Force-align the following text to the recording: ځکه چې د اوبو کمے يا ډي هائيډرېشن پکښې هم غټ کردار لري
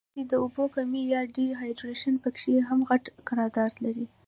ځکه 0.03 0.11
چې 0.15 0.21
د 0.29 0.33
اوبو 0.43 0.63
کمے 0.75 1.01
يا 1.13 1.21
ډي 1.35 1.47
هائيډرېشن 1.59 2.15
پکښې 2.23 2.55
هم 2.67 2.79
غټ 2.89 3.03
کردار 3.27 3.71
لري 3.83 4.05